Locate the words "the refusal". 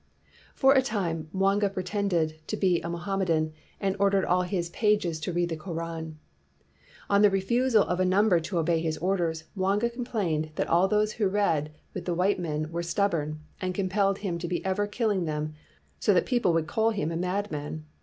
7.21-7.83